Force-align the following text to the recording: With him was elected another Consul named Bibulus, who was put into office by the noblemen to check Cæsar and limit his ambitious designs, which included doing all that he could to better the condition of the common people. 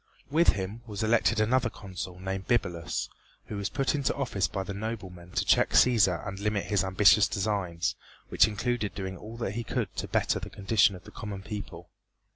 With 0.31 0.53
him 0.53 0.81
was 0.87 1.03
elected 1.03 1.39
another 1.39 1.69
Consul 1.69 2.19
named 2.19 2.47
Bibulus, 2.47 3.07
who 3.45 3.57
was 3.57 3.69
put 3.69 3.93
into 3.93 4.15
office 4.15 4.47
by 4.47 4.63
the 4.63 4.73
noblemen 4.73 5.29
to 5.33 5.45
check 5.45 5.69
Cæsar 5.73 6.27
and 6.27 6.39
limit 6.39 6.65
his 6.65 6.83
ambitious 6.83 7.27
designs, 7.27 7.93
which 8.29 8.47
included 8.47 8.95
doing 8.95 9.15
all 9.15 9.37
that 9.37 9.51
he 9.51 9.63
could 9.63 9.95
to 9.97 10.07
better 10.07 10.39
the 10.39 10.49
condition 10.49 10.95
of 10.95 11.03
the 11.03 11.11
common 11.11 11.43
people. 11.43 11.91